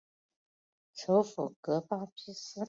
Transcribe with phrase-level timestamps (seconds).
[0.95, 2.59] 首府戈巴比斯。